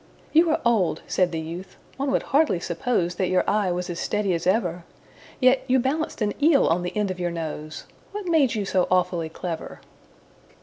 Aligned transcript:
"You 0.33 0.49
are 0.49 0.59
old," 0.65 1.03
said 1.05 1.31
the 1.31 1.39
youth, 1.39 1.77
"one 1.95 2.09
would 2.09 2.23
hardly 2.33 2.59
suppose 2.59 3.13
That 3.13 3.29
your 3.29 3.47
eye 3.47 3.71
was 3.71 3.87
as 3.87 3.99
steady 3.99 4.33
as 4.33 4.47
ever; 4.47 4.83
Yet 5.39 5.63
you 5.67 5.77
balanced 5.77 6.23
an 6.23 6.33
eel 6.43 6.65
on 6.65 6.81
the 6.81 6.97
end 6.97 7.11
of 7.11 7.19
your 7.19 7.29
nose 7.29 7.85
What 8.11 8.25
made 8.25 8.55
you 8.55 8.65
so 8.65 8.87
awfully 8.89 9.29
clever?" 9.29 9.79